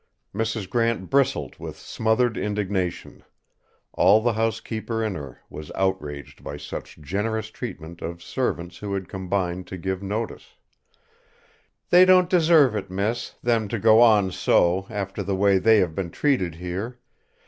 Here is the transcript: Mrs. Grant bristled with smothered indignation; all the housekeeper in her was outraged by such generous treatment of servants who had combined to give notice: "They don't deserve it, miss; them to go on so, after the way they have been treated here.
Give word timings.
Mrs. 0.33 0.67
Grant 0.67 1.11
bristled 1.11 1.59
with 1.59 1.77
smothered 1.77 2.35
indignation; 2.35 3.23
all 3.93 4.19
the 4.19 4.33
housekeeper 4.33 5.03
in 5.03 5.13
her 5.13 5.41
was 5.47 5.71
outraged 5.75 6.43
by 6.43 6.57
such 6.57 6.97
generous 6.99 7.51
treatment 7.51 8.01
of 8.01 8.23
servants 8.23 8.79
who 8.79 8.95
had 8.95 9.07
combined 9.07 9.67
to 9.67 9.77
give 9.77 10.01
notice: 10.01 10.55
"They 11.91 12.03
don't 12.03 12.31
deserve 12.31 12.75
it, 12.75 12.89
miss; 12.89 13.35
them 13.43 13.67
to 13.67 13.77
go 13.77 14.01
on 14.01 14.31
so, 14.31 14.87
after 14.89 15.21
the 15.21 15.35
way 15.35 15.59
they 15.59 15.77
have 15.77 15.93
been 15.93 16.09
treated 16.09 16.55
here. 16.55 16.97